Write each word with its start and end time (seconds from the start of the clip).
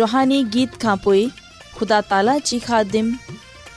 रुहानी 0.02 0.42
गीत 0.58 0.76
खां 0.84 0.96
पोइ 1.08 1.22
ख़ुदा 1.30 2.00
ताला 2.12 2.36
जी 2.50 2.58
खादिम 2.68 3.12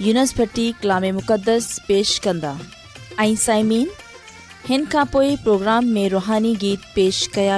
यूनिसबट्टी 0.08 0.68
कलाम 0.84 1.12
मुक़दस 1.22 1.80
पेश 1.92 2.18
कंदा 2.28 2.54
प्रोग्राम 5.48 5.96
में 6.00 6.08
रुहानी 6.18 6.56
गीत 6.66 6.94
पेश 7.00 7.26
कया 7.40 7.58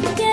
get 0.00 0.29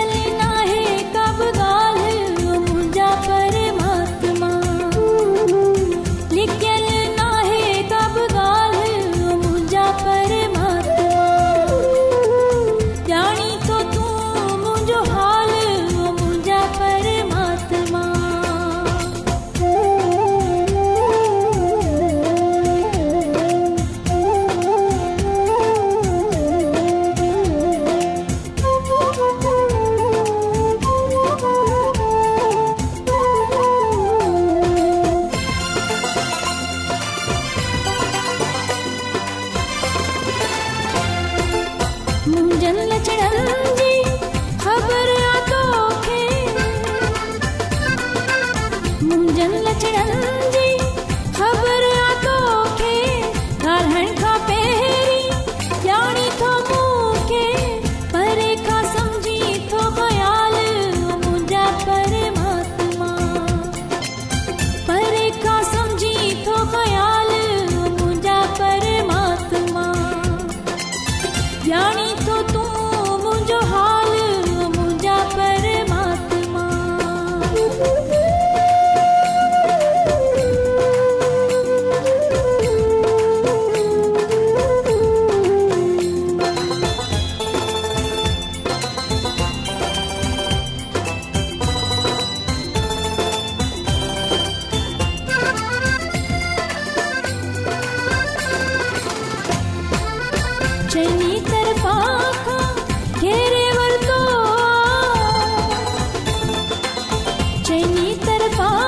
नहीं 107.86 108.14
कर 108.26 108.46
पा 108.58 108.87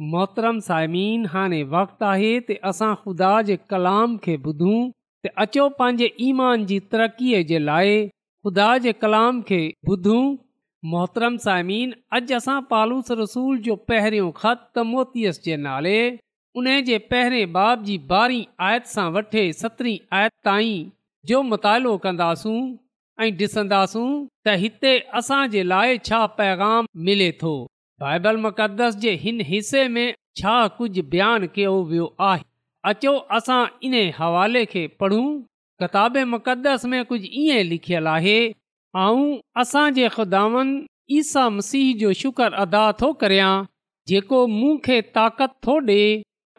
मोहतरम 0.00 0.58
साइमीन 0.66 1.24
हाणे 1.32 1.62
वक़्तु 1.72 2.04
आहे 2.04 2.30
त 2.46 2.54
असां 2.70 2.92
ख़ुदा 3.02 3.28
जे 3.48 3.56
कलाम 3.72 4.16
खे 4.24 4.34
ॿुधूं 4.46 4.78
त 5.26 5.30
अचो 5.44 5.66
पंहिंजे 5.80 6.08
ईमान 6.28 6.64
जी 6.70 6.78
तरक़ीअ 6.94 7.42
जे 7.50 7.58
लाइ 7.66 7.92
ख़ुदा 8.46 8.66
जे 8.86 8.92
कलाम 9.04 9.40
खे 9.50 9.60
ॿुधूं 9.94 10.22
मोहतरम 10.94 11.36
साइमीन 11.44 11.92
अॼु 12.18 12.36
असां 12.38 12.56
पालूस 12.72 13.10
रसूल 13.20 13.58
जो 13.68 13.76
पहिरियों 13.92 14.30
ख़त 14.40 14.78
मोतीअस 14.90 15.38
जे 15.46 15.56
नाले 15.68 15.96
उन 16.62 16.66
जे 16.88 16.98
पहिरें 17.12 17.52
बाब 17.58 17.84
जी 17.90 17.98
ॿारहीं 18.22 18.44
आयत 18.70 18.90
सां 18.96 19.06
वठे 19.18 19.44
सतरहीं 19.60 19.98
आयत 20.18 20.34
ताईं 20.48 20.84
जो 21.30 21.42
मुतालो 21.52 21.92
कंदासूं 22.08 22.58
ऐं 23.24 23.30
ॾिसंदासूं 23.40 24.10
त 24.46 24.60
हिते 24.66 24.96
असांजे 25.22 25.64
लाइ 25.74 25.98
छा 26.10 26.20
पैगाम 26.42 26.90
मिले 27.10 27.30
थो 27.44 27.54
बाइबल 28.00 28.36
मुक़दस 28.44 28.94
जे 29.02 29.10
हिन 29.22 29.40
हिसे 29.48 29.86
में 29.88 30.14
छा 30.36 30.54
कुझु 30.76 31.02
बयानु 31.10 31.46
कयो 31.54 31.74
वियो 31.90 32.06
आहे 32.28 32.42
अचो 32.90 33.12
असां 33.36 33.58
इन 33.88 33.94
हवाले 34.16 34.64
खे 34.72 34.86
पढ़ूं 35.00 35.26
किताब 35.82 36.16
मुक़दस 36.32 36.84
में 36.92 37.04
कुझु 37.10 37.28
ईअं 37.42 37.62
लिखियलु 37.68 38.08
आहे 38.10 38.38
ऐं 39.02 39.36
असांजे 39.62 40.08
ख़ुदावन 40.14 40.68
ईसा 41.18 41.48
मसीह 41.58 41.94
जो 42.00 42.12
शुक्र 42.22 42.52
अदा 42.64 42.84
थो 43.02 43.12
करियां 43.20 43.52
जेको 44.08 44.46
मूं 44.56 44.76
ताक़त 45.18 45.54
थो 45.66 45.76
ॾे 45.86 45.98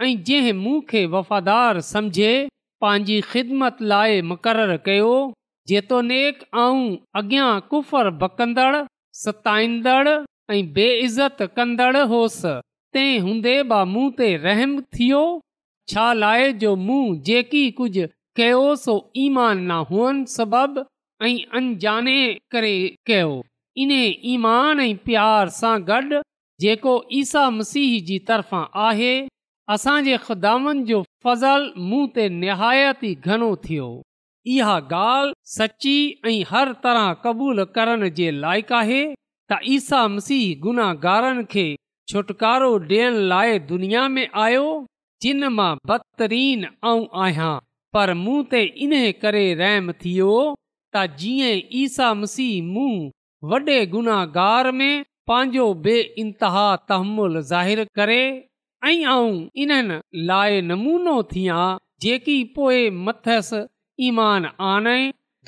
ऐं 0.02 0.16
जंहिं 0.30 0.54
मूं 0.62 0.80
खे 0.92 1.02
समझे 1.92 2.32
पंहिंजी 2.82 3.20
ख़िदमत 3.34 3.82
लाइ 3.94 4.22
मुक़ररु 4.32 4.78
कयो 4.86 5.12
जेतोनेक 5.68 6.44
ऐं 6.68 6.78
अॻियां 7.22 7.52
कुफर 7.74 8.10
बकंदड़ 8.24 8.84
सताईंदड़ 9.24 10.08
ऐं 10.52 10.66
बेइज़त 10.74 11.38
कंदड़ 11.56 11.98
होसि 12.12 12.50
तंहिं 12.94 13.20
हूंदे 13.22 13.54
बि 13.70 13.78
मूं 13.94 14.10
ते 14.18 14.28
रहमु 14.46 14.82
थियो 14.98 15.22
छा 15.94 16.06
लाइ 16.22 16.52
जो 16.64 16.76
मूं 16.86 17.00
जेकी 17.30 17.64
कुझु 17.80 18.66
सो 18.84 18.94
ईमान 19.24 19.60
न 19.72 19.80
हुअनि 19.92 20.26
सबबि 20.36 20.84
ऐं 21.26 21.36
अंजाणे 21.60 22.18
करे 22.52 22.76
कयो 23.08 23.34
इन 23.86 23.92
ईमान 24.36 24.80
ऐं 24.86 24.96
प्यार 25.06 25.50
सां 25.58 25.76
गॾु 25.90 26.22
जेको 26.62 26.94
ईसा 27.22 27.50
मसीह 27.58 28.00
जी 28.10 28.20
तरफ़ां 28.28 28.64
आहे 28.88 29.14
असांजे 29.76 30.18
ख़ुदानि 30.26 30.84
जो 30.92 31.02
फज़ल 31.26 31.72
मूं 31.90 32.08
ते 32.18 32.28
निहायत 32.42 33.04
ई 33.04 33.14
घणो 33.30 33.56
थियो 33.68 33.88
इहा 34.58 34.80
ॻाल्हि 34.94 35.34
सची 35.60 35.98
ऐं 36.32 36.40
हर 36.50 36.72
तरह 36.84 37.12
क़बूल 37.26 37.64
करण 37.80 38.08
जे 38.20 38.32
लाइक़ु 38.42 38.76
आहे 38.80 39.04
त 39.52 39.58
ईसा 39.76 40.00
मसीह 40.16 40.46
गुनाहगारनि 40.62 41.44
खे 41.54 41.66
छुटकारो 42.12 42.70
ॾियण 42.86 43.18
लाइ 43.32 43.58
दुनिया 43.72 44.08
में 44.14 44.26
आयो 44.44 44.64
जिन 45.26 45.48
मां 45.58 45.74
बदतरीन 45.92 46.64
ऐं 46.92 47.02
आहियां 47.26 47.52
पर 47.98 48.14
मूं 48.24 48.40
ते 48.54 48.62
इन 48.86 48.94
करे 49.24 49.44
रहम 49.62 49.92
थियो 50.04 50.32
त 50.44 51.06
जीअं 51.22 51.52
ईसा 51.84 52.10
मसीह 52.24 52.54
मूं 52.72 52.90
वॾे 53.54 53.78
गुनाहगार 53.94 54.72
में 54.80 55.04
पंहिंजो 55.32 55.68
बे 55.88 55.96
इंतिहा 56.24 56.66
तहमुल 56.92 57.40
ज़ाहिर 57.54 57.84
करे 58.00 58.20
ऐं 58.90 58.98
आऊं 59.14 59.34
इन्हनि 59.66 60.00
लाइ 60.32 60.62
नमूनो 60.72 61.16
थियां 61.36 61.64
जेकी 62.08 62.38
पोइ 62.58 62.84
मथसि 63.06 63.62
ईमान 64.10 64.46
ईमाने 64.54 64.98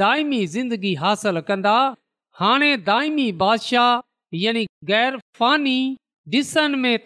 दाइमी 0.05 0.45
ज़िंदगी 0.55 0.93
हासिल 1.05 1.41
कंदा 1.51 1.75
हाणे 2.39 2.75
दाइमी 2.87 3.31
बादशाह 3.41 3.99
यानी 4.37 4.65
ग़ैर 4.87 5.15
फ़ानी 5.37 5.79
में 6.81 6.97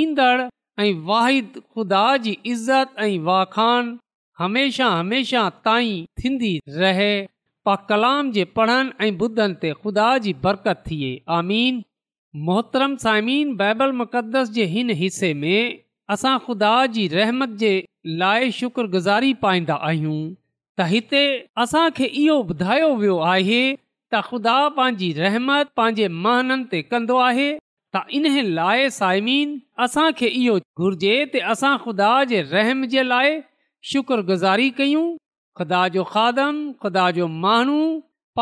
ईंदड़ 0.00 0.48
ऐं 0.84 0.94
वाहिद 1.08 1.60
ख़ुदा 1.74 2.06
जी 2.26 2.30
इज़त 2.52 2.94
ऐं 3.06 3.18
वाखान 3.24 3.96
हमेशा 4.38 4.86
हमेशा 4.98 5.48
ताईं 5.64 6.04
थींदी 6.22 6.52
रहे 6.76 7.12
पा 7.64 7.74
कलाम 7.88 8.30
जे 8.36 8.44
पढ़नि 8.58 9.06
ऐं 9.06 9.10
ॿुधनि 9.26 9.54
ते 9.64 9.72
ख़ुदा 9.82 10.06
जी 10.26 10.32
बरकत 10.46 10.82
थिए 10.86 11.10
आमीन 11.38 11.82
मोहतरम 12.48 12.96
साइमीन 13.04 13.54
बाइबल 13.60 13.92
मुक़दस 14.00 14.50
जे 14.58 14.64
हिन 14.72 14.90
हिसे 15.02 15.32
में 15.42 15.78
असां 16.16 16.34
ख़ुदा 16.46 16.72
जी 16.96 17.06
रहमत 17.16 17.56
जे 17.64 17.72
लाइ 18.22 18.50
शुक्रगुज़ारी 18.60 19.32
पाईंदा 19.44 19.74
आहियूं 19.90 20.18
त 20.32 20.88
हिते 20.94 21.22
असांखे 21.66 22.04
इहो 22.24 22.40
ॿुधायो 22.54 22.90
वियो 23.04 23.18
आहे 23.34 23.62
त 24.12 24.20
ख़ुदा 24.28 24.52
पंहिंजी 24.76 25.08
रहमत 25.24 25.68
पंहिंजे 25.80 26.06
महननि 26.22 26.64
ते 26.70 26.78
कंदो 26.92 27.18
आहे 27.26 27.48
त 27.96 28.18
इन 28.18 28.48
लाइ 28.56 28.88
साइमीन 28.96 29.52
असांखे 29.86 30.30
इहो 30.38 30.54
घुर्जे 30.86 31.12
त 31.34 31.42
असां 31.54 31.70
ख़ुदा 31.84 32.08
जे 32.32 32.40
रहम 32.54 32.82
जे 32.96 33.04
लाइ 33.12 33.36
शुक्रगुज़ारी 33.92 34.68
कयूं 34.80 35.04
ख़ुदा 35.60 35.82
जो 35.98 36.04
खादम 36.14 36.58
ख़ुदा 36.82 37.04
जो 37.20 37.28
माण्हू 37.46 37.78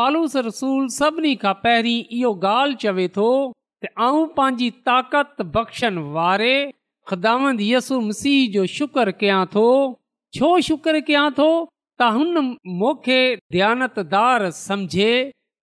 पालूस 0.01 0.35
रसूल 0.49 0.89
सभिनी 0.97 1.35
खां 1.45 1.53
पहिरीं 1.67 1.97
इहो 2.21 2.33
ॻाल्हि 2.55 2.81
चवे 2.87 3.07
थो 3.21 3.29
त 3.31 3.95
आऊं 4.09 4.27
पंहिंजी 4.41 4.71
ताक़त 4.89 5.47
बख़्शण 5.57 6.01
वारे 6.19 6.53
ख़ुदावंदसु 7.11 8.01
मसीह 8.11 8.45
जो 8.57 8.65
शुक्र 8.77 9.15
कयां 9.23 9.41
थो 9.57 9.67
छो 10.39 10.51
शुक्र 10.71 11.05
कयां 11.11 11.27
थो 11.41 11.49
त 11.57 12.13
हुन 12.19 12.47
मूंखे 12.83 13.25
ध्यानतदार 13.57 14.49
सम्झे 14.67 15.13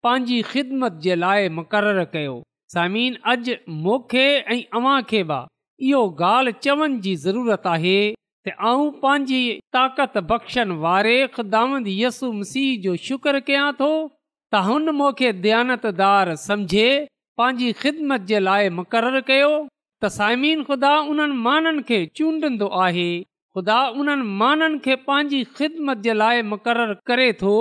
पंहिंजी 0.07 0.41
ख़िदमत 0.51 0.99
जे 1.05 1.15
लाइ 1.21 1.49
मुक़ररु 1.57 2.03
कयो 2.13 2.33
साइमीन 2.73 3.15
अॼु 3.31 3.55
मूंखे 3.85 4.25
ऐं 4.55 4.59
अव्हां 4.79 4.99
खे 5.13 5.23
बि 5.31 5.39
इहो 5.87 6.03
ॻाल्हि 6.27 6.53
चवण 6.67 6.93
जी 7.07 7.15
ज़रूरत 7.23 7.65
आहे 7.71 7.95
त 8.49 8.53
आऊं 8.69 8.85
पंहिंजी 9.01 9.41
ताक़त 9.77 10.19
बख़्शण 10.33 10.75
वारे 10.85 11.17
ख़ुदा 11.37 11.63
यसु 12.03 12.31
मसीह 12.37 12.69
जो 12.85 12.95
शुक्र 13.07 13.41
कयां 13.49 13.73
थो 13.81 13.89
त 14.09 14.61
हुन 14.69 14.89
मूंखे 15.01 15.33
दयानतदार 15.47 16.33
सम्झे 16.45 16.87
पंहिंजी 17.43 17.71
ख़िदमत 17.81 18.29
जे 18.31 18.41
लाइ 18.45 18.69
मुक़ररु 18.77 19.23
कयो 19.33 19.51
त 19.65 20.13
साइमीन 20.19 20.63
ख़ुदा 20.71 20.93
उन्हनि 21.15 21.41
माननि 21.49 21.83
खे 21.91 21.99
चूंडंदो 22.21 22.71
आहे 22.85 23.09
ख़ुदा 23.59 23.81
उन्हनि 24.05 24.29
माननि 24.45 24.79
खे 24.87 24.99
पंहिंजी 25.11 25.43
ख़िदमत 25.59 26.07
जे 26.09 26.17
लाइ 26.23 26.47
मुक़ररु 26.55 26.99
करे 27.13 27.29
थो 27.43 27.57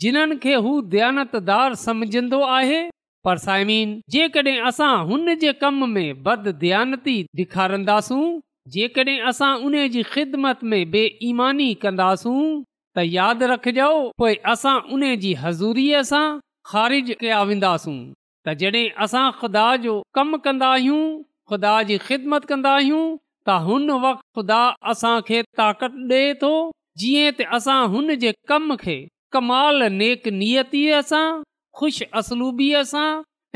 जिन्हनि 0.00 0.36
खे 0.42 0.54
हू 0.64 0.70
दयानतदार 0.92 1.74
समुझंदो 1.82 2.38
आहे 2.58 2.76
पर 3.24 3.36
साइमीन 3.44 3.90
जेकॾहिं 4.10 4.60
असां 4.68 4.92
हुन 5.08 5.34
जे 5.42 5.52
कम 5.62 5.84
में 5.88 6.22
बद 6.28 6.46
दयानती 6.62 7.16
ॾेखारींदासूं 7.38 8.22
जेकॾहिं 8.76 9.20
असां 9.32 9.50
उन 9.66 9.76
जी 9.96 10.02
ख़िदमत 10.14 10.64
में 10.72 10.90
बे 10.90 11.04
ईमानी 11.30 11.72
कंदासूं 11.82 12.42
त 12.96 13.04
यादि 13.18 13.46
रखजो 13.52 13.90
पोइ 14.18 14.34
असां 14.54 14.74
उन 14.96 15.04
जी 15.26 15.32
हज़ूरीअ 15.44 16.02
सां 16.12 16.24
ख़ारिज 16.72 17.14
कया 17.20 17.42
वेंदासूं 17.52 17.96
त 18.46 18.54
जॾहिं 18.64 18.90
असां 19.06 19.26
ख़ुदा 19.42 19.64
जो 19.86 19.94
कमु 20.18 20.38
कंदा 20.48 20.72
आहियूं 20.78 21.02
ख़ुदा 21.52 21.74
जी 21.92 21.98
ख़िदमत 22.08 22.44
कंदा 22.54 22.74
आहियूं 22.80 23.04
त 23.14 23.64
हुन 23.68 23.90
वक़्तु 24.06 24.40
ख़ुदा 24.40 24.60
असांखे 24.96 25.42
ताक़त 25.62 25.96
ॾे 26.18 26.22
थो 26.44 26.52
जीअं 27.04 27.32
त 27.40 27.48
असां 27.60 27.80
हुन 27.96 28.14
जे 28.26 28.32
कम 28.54 28.74
खे 28.84 28.98
कमाल 29.36 29.82
नेक 30.00 30.28
नियतीअ 30.40 31.00
सां 31.10 31.24
ख़ुश 31.80 32.00
असलूबीअ 32.20 32.82
सां 32.92 33.06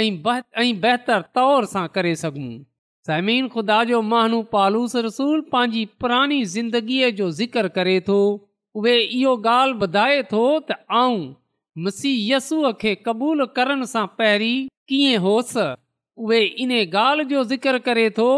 ऐं 0.00 0.75
बहितर 0.85 1.23
तौर 1.38 1.68
सां 1.75 1.87
करे 1.97 2.14
सघूं 2.25 2.54
ख़ुदा 3.54 3.75
जो 3.88 3.99
महानू 4.12 4.38
पालूस 4.54 4.95
रसूल 5.06 5.40
पंहिंजी 5.52 5.85
पुराणी 6.04 6.38
ज़िंदगीअ 6.54 7.11
जो 7.18 7.28
ज़िक्र 7.40 7.68
करे 7.76 7.92
थो 8.09 8.16
उहे 8.80 8.95
इहो 9.18 9.35
ॻाल्हि 9.49 9.78
ॿुधाए 9.87 10.23
थो 10.33 10.40
त 10.71 10.76
आऊं 11.02 11.21
मसीयसूअ 11.85 12.73
खे 12.83 12.95
क़बूल 13.06 13.45
करण 13.59 13.85
सां 13.95 14.06
पहिरीं 14.18 14.56
कीअं 14.92 15.23
होसि 15.26 15.66
उहे 16.25 16.40
इन 16.64 16.75
ॻाल्हि 16.80 17.25
जो 17.35 17.45
ज़िक्र 17.54 17.78
करे 17.88 18.09
थो 18.18 18.28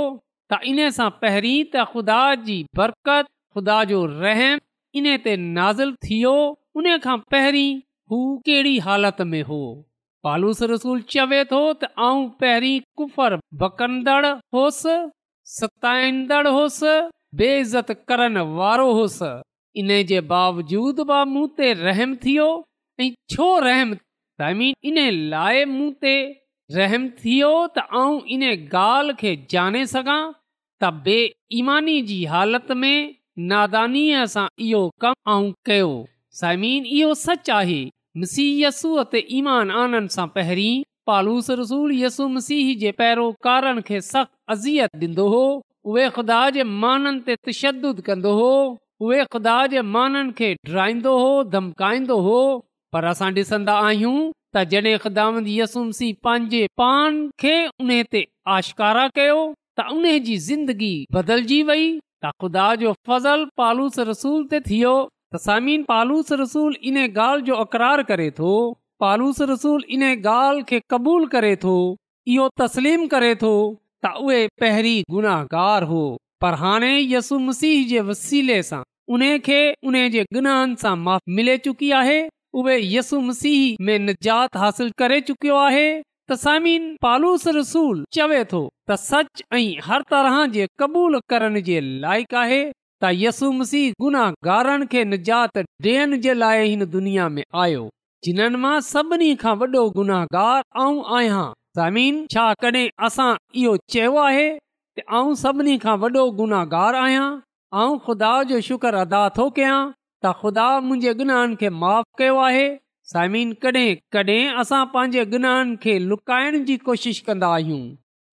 त 0.52 0.61
इन 0.73 0.85
सां 1.00 1.09
पहिरीं 1.25 1.57
त 1.73 1.87
ख़ुदा 1.95 2.21
जी 2.47 2.59
बरकत 2.83 3.33
ख़ुदा 3.57 3.83
जो 3.92 4.04
रहम 4.14 4.61
इन 5.00 5.12
ते 5.25 5.37
नाज़िल 5.49 5.92
थियो 6.09 6.37
उन 6.78 6.87
खां 7.04 7.16
पहिरीं 7.35 7.70
हू 8.11 8.16
कहिड़ी 8.47 8.76
हालति 8.87 9.25
में 9.30 9.40
हो 9.47 9.56
पालूस 10.25 10.58
रसूल 10.73 11.00
चवे 11.12 11.40
थो 11.52 11.61
त 11.78 11.87
आऊं 12.08 12.18
पहिरीं 12.42 12.75
कुफरदड़ 13.00 14.26
होसि 14.56 14.92
सताईंदड़ 15.54 16.47
होसि 16.56 16.92
बेइज़त 17.40 17.90
करण 18.11 18.38
वारो 18.61 18.87
हुउसि 18.99 19.30
इन 19.82 19.90
जे 20.11 20.20
बावजूद 20.35 21.00
बि 21.11 21.16
मूं 21.32 21.44
ते 21.61 21.73
रहम 21.80 22.14
थियो 22.26 22.47
ऐं 23.00 23.08
छो 23.35 23.49
रहम 23.66 24.62
इन 24.92 25.00
लाइ 25.35 25.64
मूं 25.75 25.90
ते 26.06 26.12
रहम 26.78 27.08
थियो 27.25 27.50
त 27.78 27.85
आऊं 28.02 28.20
इन 28.37 28.44
ॻाल्हि 28.52 29.16
खे 29.25 29.32
ॼाणे 29.56 29.80
सघां 29.97 30.20
त 30.30 30.92
बेइमानी 31.11 31.99
जी 32.12 32.20
हालति 32.37 32.78
में 32.85 32.94
नादानीअ 33.54 34.25
सां 34.37 34.47
इहो 34.68 34.85
कमु 35.06 35.50
कयो 35.70 35.90
साईमीन 36.40 36.85
इहो 36.97 37.14
सच 37.21 37.49
आहे 37.50 37.85
धमकाईंदो 38.16 38.99
हो 52.25 52.59
पर 52.92 53.04
असां 53.04 53.33
ॾिसंदा 53.37 53.78
आहियूं 53.78 54.30
तॾहिं 54.54 54.97
ख़ुदा 55.04 55.28
यसूम 55.45 55.90
सिह 56.00 56.14
पंहिंजे 56.25 56.66
पान 56.83 57.21
खे 57.45 57.57
उन 57.66 58.00
ते 58.12 58.25
आशकारा 58.59 59.07
कयो 59.21 59.40
त 59.80 59.90
उन 59.99 60.11
जी 60.30 60.38
ज़िंदगी 60.49 60.95
बदलजी 61.18 61.62
वई 61.73 61.90
त 62.25 62.33
ख़ुदा 62.42 62.68
जो 62.85 62.95
फज़ल 63.11 63.47
पालूस 63.62 63.99
रसूल 64.14 64.42
ते 64.54 64.61
थियो 64.73 64.97
तसामीन 65.35 65.82
पालूस 65.88 66.30
रसूल 66.40 66.76
इन 66.90 66.97
ॻाल्हि 67.04 67.42
जो 67.47 67.54
अकरार 67.62 68.02
करे 68.11 68.30
थो 68.38 68.52
पालूस 69.04 69.40
रसूल 69.50 69.82
इन 69.97 70.02
ॻाल्हि 70.12 70.62
खे 70.68 70.80
क़बूल 70.92 71.26
करे 71.35 71.54
थो 71.64 71.73
इहो 72.35 72.49
तस्लीम 72.61 73.06
करे 73.14 73.35
थो 73.42 73.50
त 74.06 74.12
उहे 74.28 74.38
पहिरीं 74.62 75.02
गुनाहगार 75.14 75.87
हो 75.90 76.00
पर 76.44 76.54
हाणे 76.62 76.90
यसु 77.12 77.38
मसीह 77.50 77.87
जे 77.92 78.00
वसीले 78.08 78.58
सां 78.70 78.80
उन 79.16 79.25
खे 79.50 79.61
उन 79.90 80.00
जे 80.16 80.25
गुनाहनि 80.38 80.80
सां 80.85 80.94
माफ़ 81.08 81.37
मिले 81.38 81.56
चुकी 81.68 81.90
आहे 82.00 82.18
उहे 82.62 82.78
यसु 82.97 83.20
मसीह 83.28 83.61
में 83.88 83.99
निजात 84.08 84.56
हासिल 84.64 84.90
करे 85.02 85.20
चुकियो 85.30 85.56
आहे 85.66 85.87
तसामीन 86.32 86.88
पालूस 87.06 87.47
रसूल 87.61 88.04
चवे 88.18 88.42
थो 88.54 88.62
त 88.88 88.99
सच 89.06 89.44
ऐं 89.61 89.87
हर 89.90 90.08
तरह 90.16 90.40
जे 90.58 90.66
क़बूल 90.82 91.20
करण 91.35 91.61
जे 91.70 91.80
लाइक़ु 91.87 92.40
आहे 92.47 92.62
त 93.02 93.09
यसू 93.23 93.49
मसीह 93.57 93.90
गुनाहगारनि 94.05 94.87
खे 94.93 95.02
निजात 95.09 95.59
ॾियण 95.88 96.14
जे 96.23 96.33
लाइ 96.38 96.62
हिन 96.71 96.85
दुनिया 96.95 97.26
में 97.35 97.45
आयो 97.64 97.83
जिन्हनि 98.26 98.61
मां 98.62 98.78
सभिनी 98.87 99.28
गुनाहगार 99.99 100.62
ज़मीन 101.81 102.19
छा 102.35 102.47
कॾहिं 102.64 102.83
असां 103.09 103.28
इहो 103.64 103.76
चयो 103.97 104.17
आहे 104.23 104.49
सभिनी 105.45 105.76
खां 105.85 105.95
वॾो 106.05 106.25
गुनाहगार 106.40 106.99
आहियां 107.02 107.28
ऐं 107.83 107.95
ख़ुदा 108.09 108.33
जो 108.52 108.61
शुक्र 108.71 108.93
अदा 109.07 109.21
थो 109.38 109.49
कयां 109.61 109.76
त 109.83 110.35
ख़ुदा 110.40 110.67
मुंहिंजे 110.88 111.14
गुनाहनि 111.23 111.61
खे 111.62 111.71
माफ़ु 111.85 112.21
कयो 112.23 112.40
आहे 112.49 112.67
सामिन 113.12 113.52
कॾहिं 113.67 113.95
कॾहिं 114.19 114.43
असां 114.64 114.85
पंहिंजे 114.99 115.28
गुनाहनि 115.37 115.78
खे 115.87 115.97
लुकाइण 116.11 116.61
जी 116.73 116.76
कोशिश 116.90 117.23
कंदा 117.31 117.52
आहियूं 117.61 117.83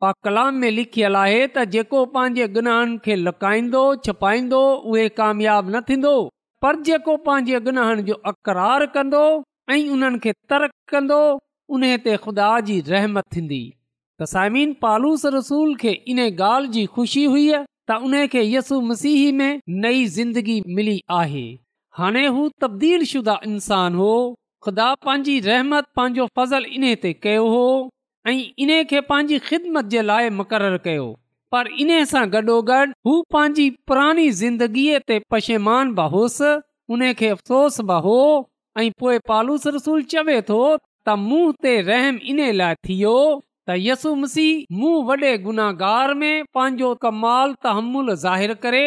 पा 0.01 0.11
कलाम 0.23 0.55
में 0.61 0.69
लिखियलु 0.77 1.17
आहे 1.17 1.35
त 1.55 1.63
जेको 1.73 1.99
पंहिंजे 2.13 2.47
गुनाहनि 2.55 2.95
खे 3.03 3.15
लकाईंदो 3.25 3.83
छपाईंदो 4.07 4.61
उहे 4.93 5.03
कामयाबु 5.19 5.69
न 5.71 5.81
थींदो 5.89 6.15
पर 6.65 6.79
जेको 6.89 7.15
पंहिंजे 7.27 7.59
गुनाहनि 7.67 8.03
जो 8.09 8.15
अक़रार 8.31 8.85
कंदो 8.97 9.21
ऐं 9.75 9.79
उन्हनि 9.97 10.19
खे 10.25 10.31
तर्क 10.53 10.71
कंदो 10.95 11.19
उन 11.77 11.87
ते 12.07 12.17
खुदा 12.25 12.49
जी 12.71 12.77
रहमत 12.91 13.29
थींदी 13.37 13.61
त 14.19 14.29
सामीन 14.33 14.75
पालूस 14.83 15.25
रसूल 15.37 15.73
खे 15.85 15.93
इन 16.15 16.19
ॻाल्हि 16.25 16.71
जी 16.77 16.85
ख़ुशी 16.99 17.23
हुई 17.35 17.47
त 17.55 17.99
उन 18.09 18.19
खे 18.35 18.43
यसु 18.57 18.81
मसीह 18.91 19.21
में 19.39 19.55
नई 19.85 20.05
ज़िंदगी 20.19 20.59
मिली 20.81 20.97
आहे 21.21 21.45
हाणे 22.01 22.27
हू 22.37 22.47
तब्दील 22.65 23.05
शुदा 23.15 23.39
इंसान 23.53 23.95
हो 24.03 24.13
ख़ुदा 24.67 24.93
पंहिंजी 25.09 25.39
रहमत 25.51 25.89
पंहिंजो 26.01 26.29
फज़ल 26.41 26.71
इन 26.81 26.93
ते 27.07 27.13
कयो 27.27 27.51
हो 27.55 27.65
ऐं 28.27 28.34
इन्हीअ 28.63 28.84
खे 28.89 29.00
पंहिंजी 29.10 29.38
ख़िदमत 29.48 29.86
जे 29.94 30.01
लाइ 30.01 30.29
मुक़ररु 30.38 30.77
कयो 30.86 31.03
पर 31.53 31.67
इन 31.84 31.89
सां 32.12 32.24
गॾोगॾु 32.36 32.77
हू 33.08 33.12
पंहिंजी 33.34 33.65
पुरानी 33.89 34.24
ज़िंदगीअ 34.41 35.00
ते 35.12 35.17
पशेमान 35.34 35.91
बहोसि 36.00 36.48
उन 36.96 37.01
खे 37.20 37.29
अफ़सोस 37.36 37.77
बि 37.91 38.00
हो 38.05 38.15
ऐं 38.84 38.88
पोइ 39.03 39.17
पालूस 39.32 39.67
रसूल 39.77 40.01
चवे 40.15 40.39
थो 40.50 40.58
त 40.79 41.15
मूं 41.27 41.44
ते 41.65 41.75
रहम 41.91 42.17
इन 42.34 42.41
लाइ 42.62 42.79
थियो 42.89 43.13
त 43.25 43.77
यसू 43.86 44.15
मसी 44.24 44.48
मूं 44.79 44.96
वॾे 45.12 45.36
गुनाहगार 45.46 46.15
में 46.25 46.34
पंहिंजो 46.60 46.89
कमाल 47.08 47.53
तहमुल 47.70 48.10
ज़ाहिर 48.25 48.58
करे 48.67 48.84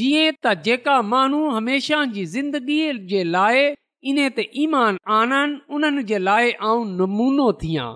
जीअं 0.00 0.26
त 0.42 0.58
जेका 0.70 0.96
माण्हू 1.12 1.42
हमेशा 1.60 2.00
जी 2.18 2.26
ज़िंदगीअ 2.40 2.98
जे 3.14 3.22
लाइ 3.36 3.68
इन 4.14 4.24
ते 4.42 4.48
ईमान 4.66 5.04
आननि 5.22 5.64
उन्हनि 5.80 6.08
जे 6.14 6.26
लाइ 6.32 6.56
ऐं 6.72 6.76
नमूनो 6.98 7.52
थिया 7.64 7.88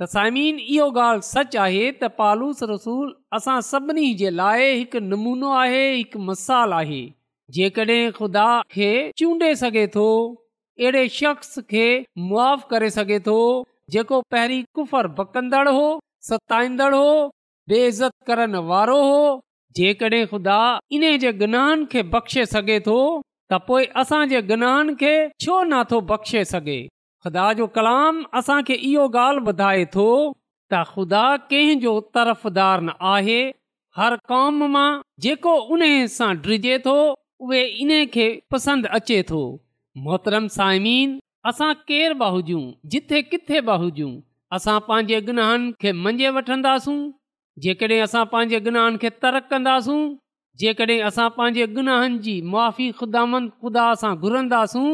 त 0.00 0.06
साइमीन 0.14 0.58
इहो 0.72 0.84
ॻाल्हि 1.02 1.24
सच 1.28 1.54
आहे 1.60 1.86
त 1.92 2.08
पालूस 2.18 2.62
रसूल 2.70 3.06
असां 3.38 3.54
सभिनी 3.68 4.08
जे 4.18 4.28
लाइ 4.40 4.66
हिकु 4.80 4.98
नमूनो 5.06 5.48
आहे 5.62 5.80
हिकु 5.94 6.18
मसाल 6.26 6.72
आहे 6.80 7.00
जेकॾहिं 7.56 8.12
खुदा 8.18 8.44
खे 8.74 8.90
चूंडे 9.22 9.48
सघे 9.62 9.86
थो 9.96 10.04
अहिड़े 10.32 11.02
शख़्स 11.16 11.58
खे 11.72 11.86
मुआफ़ 12.28 12.62
करे 12.74 12.90
सघे 12.98 13.18
थो 13.28 13.36
जेको 13.96 14.20
पहिरीं 14.34 14.62
कुफर 14.78 15.08
बकंदड़ 15.22 15.66
हो 15.78 15.84
सताईंदड़ 16.30 16.92
हो 16.94 17.08
बेइज़त 17.74 18.14
करण 18.30 18.54
वारो 18.70 18.98
हो 19.08 19.18
जेकॾहिं 19.80 20.24
ख़ुदा 20.34 20.60
इन 20.98 21.08
जे 21.24 21.32
गुनाहनि 21.42 21.90
खे 21.96 22.02
बख़्शे 22.14 22.46
सघे 22.54 22.78
थो 22.90 22.98
त 23.24 23.60
पोइ 23.72 23.90
असांजे 24.04 24.42
गुनाहनि 24.52 24.96
खे 25.02 25.14
छो 25.46 25.58
नथो 25.74 26.00
बख़्शे 26.12 26.44
सघे 26.54 26.78
ख़ुदा 27.24 27.52
जो 27.58 27.66
कलाम 27.76 28.18
असांखे 28.38 28.74
इहो 28.88 29.04
ॻाल्हि 29.20 29.42
ॿुधाए 29.52 29.84
थो 29.94 30.04
त 30.72 30.82
ख़ुदा 30.90 31.22
कंहिंजो 31.50 31.94
तरफ़दार 32.14 32.80
न 32.80 32.94
आहे 33.14 33.40
हर 34.00 34.16
क़ौम 34.32 34.60
मां 34.74 34.90
जेको 35.26 35.54
उन 35.76 35.82
सां 36.16 36.28
ड्रिजे 36.44 36.76
थो 36.84 36.94
उहे 37.46 37.62
इन 37.84 37.90
खे 38.16 38.26
पसंदि 38.54 38.92
अचे 38.98 39.18
थो 39.30 39.40
मोहतरम 40.04 40.46
साइमीन 40.58 41.16
असां 41.52 41.70
केरु 41.90 42.18
बाहजूं 42.22 42.62
जिथे 42.94 43.22
किथे 43.32 43.62
बाहजूं 43.70 44.10
असां 44.58 44.76
पंहिंजे 44.90 45.20
गुनाहनि 45.30 45.72
खे 45.84 45.92
मंझे 46.04 46.32
वठंदासूं 46.38 46.98
जेकॾहिं 47.66 48.00
असां 48.06 48.24
पंहिंजे 48.36 48.62
खे 49.06 49.12
तरक़ 49.24 49.48
कंदासूं 49.54 50.00
जेकॾहिं 50.64 51.02
असां 51.10 51.28
पंहिंजे 51.40 51.68
गुनाहनि 51.80 52.22
जी 52.28 52.36
मुआी 52.54 52.90
ख़ुदा 53.02 53.26
ख़ुदा 53.38 53.86
सां 54.04 54.14
घुरंदासूं 54.26 54.88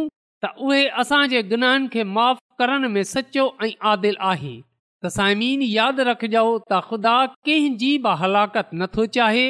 त 0.45 0.47
उहे 0.69 0.87
असांजे 1.01 1.41
गुनाहनि 1.51 1.87
खे 1.93 2.03
माफ़ु 2.15 2.41
करण 2.59 2.87
में 2.95 3.03
सचो 3.13 3.45
ऐं 3.67 3.71
आदिल 3.91 4.17
आहे 4.31 4.55
त 4.61 5.07
साइमीन 5.17 5.61
यादि 5.69 6.03
रखिजो 6.09 6.43
त 6.73 6.81
ख़ुदा 6.89 7.15
कंहिंजी 7.49 7.93
बि 8.07 8.13
हलाकत 8.23 8.75
नथो 8.83 9.05
चाहे 9.17 9.47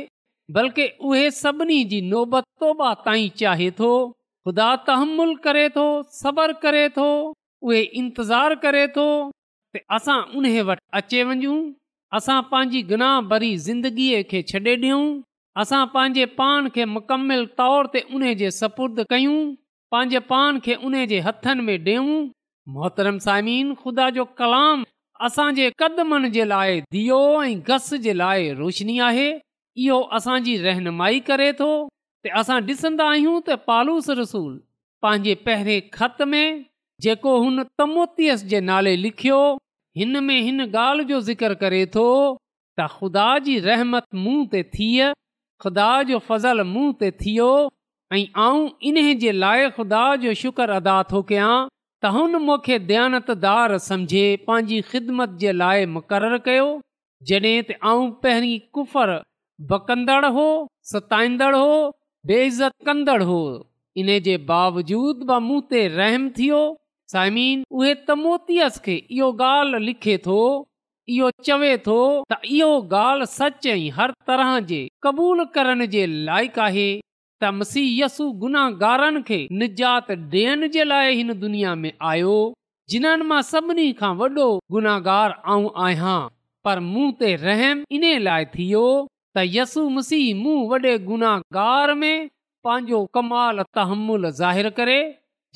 बल्कि 0.58 0.84
उहे 1.08 1.24
सभिनी 1.42 1.78
जी 1.92 2.00
नोबत 2.12 2.44
तोबा 2.64 2.90
ताईं 3.08 3.28
चाहे 3.42 3.68
थो 3.80 3.90
ख़ुदा 4.46 4.68
तहमुल 4.90 5.34
करे 5.48 5.66
थो 5.78 5.86
सबर 6.20 6.52
करे 6.66 6.84
थो 6.98 7.08
उहे 7.66 7.80
इंतज़ारु 8.02 8.56
करे 8.66 8.86
थो 8.98 9.08
असां 9.98 10.18
उन 10.40 10.46
वटि 10.70 10.86
अचे 11.02 11.24
वञूं 11.32 11.56
असां 12.20 12.38
पंहिंजी 12.52 12.82
गुनाह 12.94 13.16
भरी 13.34 13.52
ज़िंदगीअ 13.68 14.22
खे 14.32 14.42
छॾे 14.52 14.62
ॾियूं 14.82 15.02
असां 15.62 15.84
पंहिंजे 15.96 16.24
पाण 16.42 16.68
खे 16.76 16.84
मुकमिल 16.96 17.46
तौर 17.62 17.90
ते 17.96 18.04
उन 18.18 18.28
जे 18.44 18.50
सपुर्दु 18.62 19.06
कयूं 19.14 19.38
पंहिंजे 19.94 20.18
पान 20.30 20.58
खे 20.62 20.74
उन 20.86 20.94
जे 21.10 21.18
हथनि 21.24 21.62
में 21.66 21.74
ॾियूं 21.80 22.14
मोहतरम 22.76 23.18
सामीन 23.24 23.68
ख़ुदा 23.82 24.08
जो 24.14 24.22
कलाम 24.38 24.80
असांजे 25.26 25.66
कदमनि 25.82 26.30
जे 26.36 26.44
लाइ 26.52 26.80
दीयो 26.96 27.18
ऐं 27.42 27.60
घस 27.74 27.86
जे 28.06 28.12
लाइ 28.20 28.48
रोशनी 28.62 28.98
आहे 29.08 29.26
इहो 29.84 29.98
असांजी 30.18 30.56
रहनुमाई 30.64 31.20
करे 31.28 31.46
थो 31.60 31.68
त 31.90 32.32
असां 32.40 32.56
ॾिसंदा 32.70 33.06
आहियूं 33.12 33.36
त 33.48 33.58
पालूस 33.68 34.08
रसूल 34.22 34.50
पंहिंजे 35.06 35.34
पहिरें 35.46 35.86
ख़त 35.98 36.26
में 36.32 36.66
जेको 37.06 37.36
हुन 37.44 37.62
तमोतीअस 37.82 38.44
जे 38.54 38.60
नाले 38.72 38.96
लिखियो 39.04 39.38
हिन 40.02 40.22
में 40.30 40.38
हिन 40.48 40.66
ॻाल्हि 40.66 41.04
जो 41.12 41.20
ज़िक्र 41.30 41.60
करे 41.62 41.84
थो 41.98 42.08
त 42.34 42.90
ख़ुदा 42.98 43.28
जी 43.48 43.56
रहमत 43.70 44.20
मूं 44.26 44.38
ते 44.56 44.66
थ 44.74 45.14
ख़ुदा 45.62 45.90
जो 46.12 46.22
फज़ल 46.30 46.66
मूंहं 46.74 46.98
ते 47.04 47.10
थियो 47.24 47.50
ऐं 48.12 48.68
इन 48.88 48.96
जे 49.18 49.32
लाइ 49.32 49.68
खुदा 49.76 50.04
जो 50.24 50.32
शुक्र 50.42 50.70
अदा 50.82 50.96
थो 51.12 51.22
कयां 51.30 51.52
त 51.66 52.10
हुन 52.16 52.36
मूंखे 52.46 52.76
दयानतदारु 52.88 53.78
सम्झे 53.88 54.24
पंहिंजी 54.48 54.80
ख़िदमत 54.90 55.36
जे 55.44 55.52
लाइ 55.60 55.86
मुक़ररु 55.92 56.38
कयो 56.48 56.66
जॾहिं 57.30 57.56
त 57.68 57.78
आऊं 57.92 58.10
पहिरीं 58.24 58.58
कुफर 58.78 59.12
बकंदड़ 59.72 60.32
हो 60.38 60.44
सताईंदड़ 60.92 61.54
हो 61.56 61.70
बेइज़त 62.32 62.84
कंदड़ 62.90 63.22
हो 63.30 63.38
इन 64.02 64.12
जे 64.28 64.36
बावजूद 64.52 65.24
बि 65.30 65.40
मूं 65.46 65.60
ते 65.72 65.86
रहम 65.96 66.28
थियो 66.40 66.60
साइमीन 67.14 67.64
उहे 67.80 67.94
तमोतीअस 68.10 68.78
खे 68.84 68.96
इहो 69.16 69.30
ॻाल्हि 69.48 69.82
लिखे 69.86 70.18
थो 70.26 70.36
इहो 71.16 71.30
चवे 71.48 71.72
थो 71.88 71.98
त 72.32 72.40
इहो 72.58 72.70
ॻाल्हि 73.00 73.32
सच 73.38 73.66
ऐं 73.76 73.80
हर 74.00 74.14
तरह 74.32 74.54
जे 74.72 74.82
क़बूल 75.08 75.44
करण 75.58 75.86
जे 75.96 76.06
लाइक़ु 76.30 76.62
आहे 76.68 76.88
मसीह 77.52 78.02
यसु 78.04 78.24
गुनाहगारनि 78.42 79.22
खे 79.28 79.38
निजात 79.60 80.10
ॾियण 80.10 80.66
जे 80.76 80.84
लाइ 80.84 81.14
हिन 81.16 81.32
दुनिया 81.40 81.74
में 81.82 81.92
आयो 82.12 82.36
जिन्हनि 82.92 83.24
मां 83.30 83.40
सभिनी 83.52 83.92
खां 84.00 84.12
वॾो 84.16 84.48
गुनाहगार 84.72 85.34
आऊं 85.52 85.68
आहियां 85.86 86.16
पर 86.68 86.80
मूं 86.90 87.10
ते 87.20 87.34
रहम 87.46 87.82
इन 87.98 88.06
लाइ 88.26 88.44
थियो 88.56 88.84
त 89.36 89.44
यसु 89.56 89.88
मसीह 89.98 90.24
मूं 90.42 90.56
वॾे 90.72 90.96
गुनाहगार 91.10 91.94
में 92.04 92.28
पंहिंजो 92.68 93.04
कमाल 93.18 93.62
तहमुल 93.78 94.30
ज़ाहिर 94.40 94.68
करे 94.80 94.98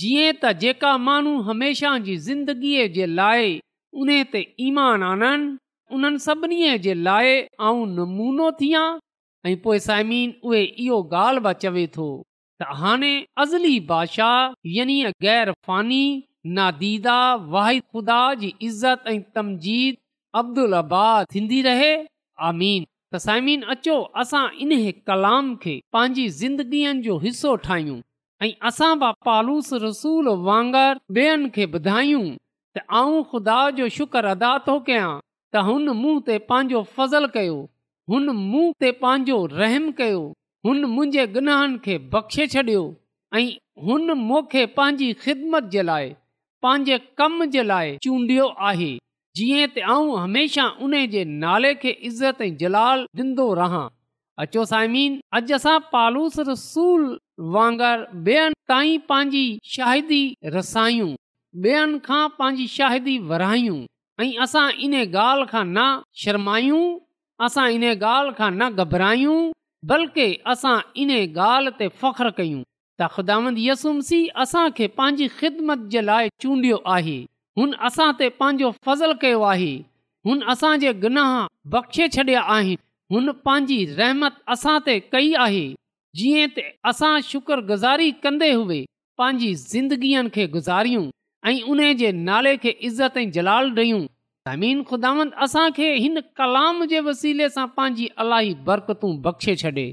जीअं 0.03 0.33
त 0.33 0.53
जेका 0.65 0.97
माण्हू 1.11 1.37
हमेशा 1.51 1.97
जी 2.09 2.17
ज़िंदगीअ 2.29 2.89
जे 2.99 3.07
लाइ 3.21 3.55
उन 4.03 4.11
ते 4.35 4.43
ईमान 4.71 5.03
आननि 5.13 5.53
उन्हनि 5.97 6.19
सभिनी 6.29 6.73
जे 6.89 6.95
लाइ 7.11 7.37
ऐं 7.37 7.77
नमूनो 7.99 8.51
थिया 8.63 8.85
ऐं 9.47 9.57
पोइ 9.63 9.79
साइमीन 9.81 10.33
उहे 10.45 10.63
इहो 10.65 10.97
ॻाल्हि 11.15 11.41
ब 11.43 11.51
चवे 11.65 11.87
थो 11.97 12.05
त 12.61 12.67
हाणे 12.79 13.11
अज़ली 13.43 13.79
बादशाह 13.91 14.55
यानी 14.77 14.97
ग़ैर 15.23 15.51
फ़ानी 15.67 15.99
नादीदा 16.57 17.19
वाहिद 17.55 17.83
ख़ुदा 17.93 18.23
जी 18.43 18.55
इज़त 18.69 19.05
ऐं 21.59 22.85
साइमीन 23.19 23.63
अचो 23.73 23.95
असां 24.23 24.43
इन 24.65 24.71
कलाम 25.07 25.55
खे 25.63 25.73
पंहिंजी 25.93 26.29
ज़िंदगीअ 26.41 26.91
जो 27.05 27.17
हिसो 27.19 27.55
ठाहियूं 27.65 27.97
ऐं 28.47 28.51
असांस 28.71 29.73
रसूल 29.85 30.29
वांगर 30.49 30.99
ॿेअनि 31.19 31.49
खे 31.55 31.67
ॿुधायूं 31.79 32.27
त 32.77 32.81
आऊं 33.01 33.23
ख़ुदा 33.31 33.59
जो 33.79 33.89
शुक्र 33.97 34.25
अदा 34.35 34.53
थो 34.69 34.79
कयां 34.89 35.09
त 35.55 35.65
हुन 35.71 35.89
मुंहुं 35.89 36.21
ते 36.27 36.39
पंहिंजो 36.51 36.83
फज़ल 36.99 37.27
कयो 37.39 37.57
हुन 38.11 38.29
मूं 38.51 38.65
ते 38.81 38.91
पंहिंजो 39.01 39.35
रहम 39.53 39.91
कयो 39.97 40.21
हुन 40.67 40.85
मुंहिंजे 40.95 41.27
गनाहनि 41.33 41.79
खे 41.85 41.95
बख़्शे 42.13 42.47
छॾियो 42.53 42.83
ऐं 43.39 43.45
हुन 43.89 44.11
मूंखे 44.21 44.65
पंहिंजी 44.77 45.13
ख़िदमत 45.25 45.65
जे 45.75 45.83
लाइ 45.89 46.07
पंहिंजे 46.63 46.99
कम 47.19 47.45
जे 47.57 47.63
लाइ 47.71 47.97
चूंडियो 48.07 48.47
आहे 48.71 48.89
जीअं 49.41 49.67
त 49.75 49.85
आऊं 49.97 50.17
हमेशह 50.21 50.81
उन 50.87 50.95
जे 51.17 51.25
नाले 51.43 51.73
खे 51.83 51.91
इज़त 52.11 52.41
ऐं 52.47 52.57
जलाल 52.63 53.05
ॾींदो 53.21 53.47
रहां 53.61 53.85
अचो 54.47 54.65
साइमीन 54.71 55.21
अॼु 55.41 55.55
असां 55.59 55.77
पालूस 55.97 56.39
रसूल 56.51 57.05
वांगुरु 57.57 58.07
ॿियनि 58.31 58.59
ताईं 58.73 59.03
पंहिंजी 59.13 59.45
शाहिदी 59.77 60.23
रसायूं 60.57 61.11
ॿियनि 61.69 62.01
खां 62.09 62.23
पंहिंजी 62.41 62.67
शाहिदी 62.79 63.19
वरायूं 63.35 63.77
ऐं 64.25 64.31
असां 64.47 64.67
इन 64.89 64.97
ॻाल्हि 65.05 65.47
खां 65.53 65.65
न 65.77 65.87
शर्मायूं 66.25 66.83
असां 67.47 67.69
इन 67.73 67.83
ॻाल्हि 67.99 68.33
खां 68.39 68.51
न 68.55 68.69
घबरायूं 68.83 69.51
बल्कि 69.91 70.27
असां 70.53 70.77
इन 71.03 71.11
ॻाल्हि 71.37 71.73
ते 71.79 71.87
फ़ख्रु 72.01 72.31
कयूं 72.39 72.63
त 73.01 73.09
ख़ुदांदसूमसी 73.15 74.21
असांखे 74.45 74.87
पंहिंजी 74.99 75.27
ख़िदमत 75.41 75.85
जे 75.93 76.01
लाइ 76.09 76.29
चूंडियो 76.43 76.79
आहे 76.97 77.19
हुन 77.61 77.75
असां 77.89 78.11
ते 78.19 78.29
पंहिंजो 78.41 78.71
फज़लु 78.87 79.15
कयो 79.25 79.43
आहे 79.53 79.75
हुन 80.29 80.43
असांजे 80.55 80.93
गनाह 81.05 81.33
बख़्शे 81.75 82.09
छॾिया 82.17 82.41
आहिनि 82.57 82.77
हुन 83.15 83.31
पंहिंजी 83.47 83.79
रहमत 84.01 84.35
असां 84.57 84.79
ते 84.89 84.99
कई 85.15 85.33
आहे 85.47 85.65
जीअं 86.23 86.49
त 86.59 86.67
असां 86.93 87.13
शुक्रगुज़ारी 87.31 88.11
कंदे 88.27 88.51
हुए 88.55 88.81
पंहिंजी 89.23 89.55
ज़िंदगीअ 89.63 90.27
खे 90.39 90.47
गुज़ारियूं 90.57 91.07
ऐं 91.53 91.59
उन 91.75 91.81
जे 92.03 92.13
नाले 92.31 92.57
खे 92.67 92.79
इज़त 92.91 93.17
ऐं 93.25 93.31
जलाल 93.39 93.73
ॾेयूं 93.83 94.05
समीन 94.53 94.83
खुदावन 94.89 95.29
असांखे 95.45 95.89
हिन 95.95 96.19
कलाम 96.37 96.83
जे 96.91 96.99
वसीले 97.07 97.49
सां 97.55 97.67
पंहिंजी 97.77 98.07
अलाई 98.23 98.53
बरकतूं 98.67 99.11
बख़्शे 99.25 99.55
छॾे 99.63 99.85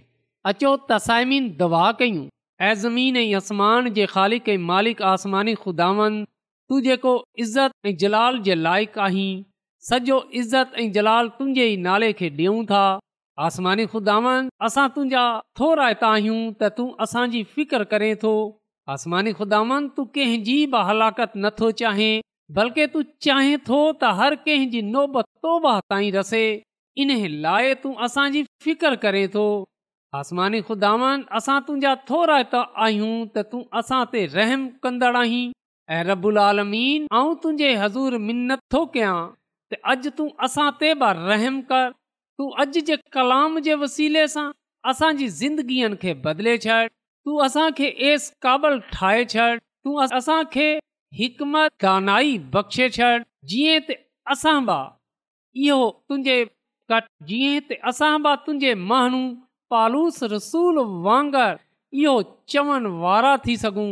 अचो 0.52 0.72
तसाइमीन 0.92 1.46
दवा 1.60 1.86
कयूं 2.00 2.26
ऐंज़मीन 2.68 3.18
ऐं 3.22 3.36
आसमान 3.42 3.90
जे 3.98 4.06
ख़ालिक 4.14 4.48
ऐं 4.54 4.58
मालिक 4.72 5.02
आसमानी 5.12 5.54
खुदावंद 5.64 6.24
तूं 6.70 6.80
जेको 6.86 7.14
इज़त 7.46 7.72
ऐं 7.90 7.96
जलाल 8.04 8.40
जे 8.48 8.56
लाइक़ु 8.68 9.02
आहीं 9.08 9.28
सॼो 9.90 10.20
इज़त 10.44 10.80
ऐं 10.84 10.88
जलाल 11.00 11.30
तुंहिंजे 11.40 11.66
ई 11.74 11.78
नाले 11.88 12.12
खे 12.22 12.30
ॾियूं 12.38 12.64
था 12.72 12.84
आसमानी 13.48 13.86
खुदावंद 13.96 14.50
असां 14.70 14.88
तुंहिंजा 14.96 15.26
थो 15.60 15.74
रायता 15.84 16.14
आहियूं 16.18 16.40
त 16.54 16.72
तूं 16.80 16.88
असांजी 17.08 17.44
फिकिर 17.56 17.84
करे 17.96 18.14
थो 18.24 18.34
आसमानी 18.96 19.34
खुदावंद 19.42 19.90
तूं 19.98 20.06
कंहिंजी 20.20 20.58
बि 20.78 20.86
हलाकत 20.92 21.38
नथो 21.48 21.72
चाहे 21.84 22.12
बल्कि 22.54 22.86
तूं 22.96 23.02
चाहीं 23.26 23.56
थो 23.70 23.78
त 23.92 24.14
हर 24.20 24.36
कंहिंजी 24.48 24.82
नोबत 24.94 25.26
तोबा 25.46 25.72
रसे 26.16 26.42
इन 27.04 27.12
लाइ 27.46 27.74
तूं 27.84 27.94
असांजी 28.08 28.44
फिकर 28.66 28.96
करे 29.06 29.24
थो 29.36 29.46
आसमानी 30.20 30.60
ख़ुदा 30.68 30.92
तुंहिंजा 31.48 31.94
थोरा 32.10 32.38
हितां 32.42 32.62
आहियूं 32.86 33.16
त 33.36 33.46
तूं 33.54 33.64
असां 33.82 34.04
ते 34.12 34.22
रहम 34.36 34.68
कंदड़ 34.86 35.16
आहीं 35.24 35.42
ऐं 35.96 36.04
रबुल 36.12 36.38
आलमीन 36.44 37.08
आऊं 37.22 37.34
तुंहिंजे 37.46 37.74
हज़ूर 37.82 38.18
मिनत 38.28 38.64
थो 38.76 38.84
कयां 38.94 39.18
त 39.74 39.82
अॼु 39.94 40.12
तूं 40.20 40.30
असां 40.50 40.68
ते 40.84 40.94
बि 41.02 41.12
रहम 41.24 41.60
कर 41.74 41.90
तूं 41.90 42.50
अॼु 42.66 42.86
जे 42.92 42.98
कलाम 43.18 43.60
जे 43.70 43.76
वसीले 43.86 44.28
सां 44.38 44.48
असांजी 44.94 45.28
ज़िंदगीअ 45.42 45.92
खे 46.06 46.14
बदिले 46.30 46.58
छॾ 46.68 46.80
तूं 46.94 47.42
असांखे 47.50 47.94
एस 48.12 48.32
काबल 48.48 48.80
ठाहे 48.96 49.26
छॾ 49.36 49.54
तूं 49.60 50.02
असांखे 50.22 50.72
हिकमत 51.18 51.84
बख़्शे 52.54 52.88
छॾ 52.96 53.10
जीअं 53.52 53.84
त 53.90 53.96
असां 54.34 54.54
बि 54.70 54.78
इहो 55.66 55.80
तुंहिंजे 56.08 56.38
कट 56.92 57.06
जीअं 57.30 57.60
त 57.68 57.78
असां 57.92 58.14
बि 58.26 58.32
तुंहिंजे 58.48 58.72
माण्हू 58.92 59.22
पालूस 59.74 60.18
रसूल 60.36 60.80
वांगुरु 61.06 61.64
इहो 62.02 62.16
चवण 62.54 62.90
वारा 63.04 63.34
थी 63.46 63.56
सघूं 63.64 63.90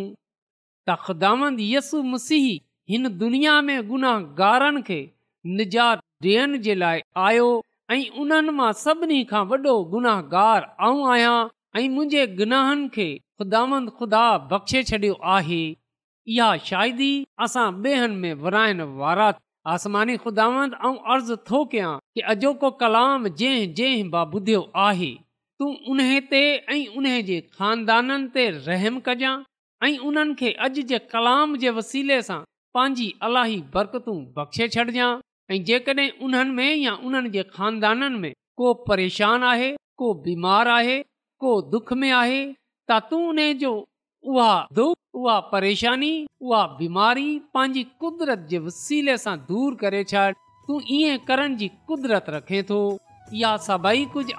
त 0.89 1.59
यसु 1.73 2.01
मसीह 2.15 2.47
हिन 2.93 3.09
दुनिया 3.21 3.53
में 3.69 3.79
गुनाहगारनि 3.93 4.81
खे 4.91 4.99
निजात 5.59 6.01
ॾियण 6.25 6.57
जे 6.65 6.73
लाइ 6.81 6.99
आयो 7.27 7.45
ऐं 7.93 8.01
उन्हनि 8.23 8.51
मां 8.57 8.67
सभिनी 8.81 9.15
खां 9.29 9.41
वॾो 9.53 9.71
गुनाहगार 9.93 10.67
आऊं 10.89 10.99
आहियां 11.13 11.33
ऐं 11.79 11.87
मुंहिंजे 11.95 12.25
गुनाहनि 12.41 12.87
खे 12.97 13.07
ख़ुदांद 13.41 13.89
ख़ुदा 13.99 14.21
बख़्शे 14.53 14.83
छॾियो 14.91 15.13
आहे 15.35 15.61
इहा 16.29 16.55
शायदि 16.65 17.09
असां 17.43 17.71
में 17.77 18.33
विराइण 18.43 18.81
वारा 18.99 19.31
आसमानी 19.73 20.15
ख़ुदा 20.23 20.45
ऐं 20.63 20.95
अर्ज़ु 21.13 21.35
थो 21.49 21.63
कयां 21.71 21.91
कि 22.15 22.21
अॼोको 22.33 22.69
कलाम 22.81 23.27
जंहिं 23.41 23.73
जंहिं 23.73 24.09
बाबूधियो 24.13 24.61
आहे 24.87 25.11
तूं 25.59 25.73
उन 25.91 25.99
ते 26.31 26.41
ऐं 26.75 26.83
उन 27.01 27.05
जे 27.29 27.39
ख़ानदाननि 27.57 28.27
ते 28.37 28.49
रहम 28.69 28.99
कजांइ 29.07 29.43
ऐं 29.91 29.97
उन्हनि 30.09 30.35
खे 30.41 30.51
अॼु 30.67 30.83
जे 30.93 30.99
कलाम 31.13 31.55
जे 31.63 31.69
वसीले 31.79 32.21
सां 32.29 32.39
पंहिंजी 32.77 33.07
अलाही 33.29 33.61
बरकतूं 33.77 34.17
बख़्शे 34.39 34.67
छॾिजांइ 34.77 35.19
ऐं 35.57 35.63
जेकॾहिं 35.71 36.09
उन्हनि 36.27 36.53
में 36.59 36.73
या 36.83 36.95
उन्हनि 37.09 37.29
जे 37.37 37.43
खानदाननि 37.57 38.19
में 38.25 38.31
को 38.61 38.73
परेशान 38.89 39.43
आहे 39.53 39.71
को 40.01 40.13
बीमार 40.27 40.67
आहे 40.77 40.99
को 41.45 41.59
दुख 41.75 41.93
में 42.03 42.11
आहे 42.23 42.43
त 42.91 42.99
तूं 43.09 43.25
उन 43.29 43.41
जो 43.65 43.73
परेशानी 44.27 46.25
उहा 46.41 46.63
बीमारी 46.79 47.37
पंहिंजी 47.53 47.83
कुदरत 47.99 48.45
जे 48.49 48.57
वसीले 48.67 49.17
सां 49.23 49.35
दूर 49.49 49.75
करे 49.81 50.03
छॾ 50.11 50.31
तूं 50.67 50.79
ईअं 50.97 51.17
करण 51.27 51.55
जी 51.57 51.67
कुदरत 51.87 52.25
रखे 52.35 52.61
थो 52.63 52.81
या 53.39 53.55
सभई 53.65 54.05
कुझु 54.15 54.35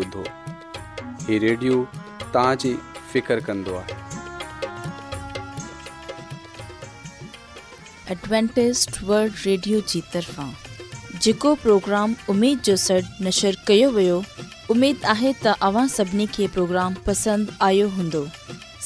जेको 11.21 11.54
प्रोग्राम 11.56 12.15
उमेद 12.30 12.60
जो 12.65 12.76
सॾु 12.86 13.00
नशर 13.26 13.56
कयो 13.67 13.89
वियो 13.91 14.23
उमेदु 14.71 15.08
आहे 15.15 15.34
तव्हां 15.43 15.88
सभिनी 15.97 16.26
खे 16.38 16.47
प्रोग्राम 16.58 16.93
पसंदि 17.08 17.58
आयो 17.71 17.88
हूंदो 17.97 18.26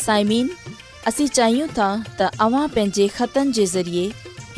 साइमीन 0.05 0.49
असीं 1.11 1.27
चाहियूं 1.39 1.67
था 1.79 1.89
तव्हां 2.19 2.67
पंहिंजे 2.75 3.07
ख़तनि 3.19 3.51
जे 3.59 3.65
ज़रिए 3.75 4.07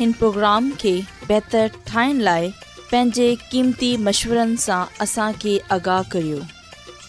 हिन 0.00 0.12
प्रोग्राम 0.22 0.70
खे 0.82 0.96
बहितरु 1.28 1.84
ठाहिण 1.92 2.20
लाइ 2.30 2.50
पंहिंजे 2.90 3.34
क़ीमती 3.50 3.96
मशवरनि 4.08 4.56
सां 4.68 4.82
असांखे 5.06 5.58
आगाह 5.78 6.02
करियो 6.16 6.42